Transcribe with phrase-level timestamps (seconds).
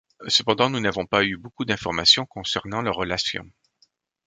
[0.27, 3.47] Cependant nous n'avons pas eu beaucoup d'informations concernant leur relation.